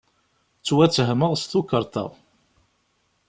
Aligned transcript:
Ttwattehmeɣ 0.59 1.31
s 1.35 1.43
tukerḍa. 1.51 2.05